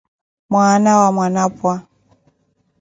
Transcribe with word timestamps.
Mwaana 0.49 0.91
na 0.99 1.11
Mwanapwa 1.15 1.73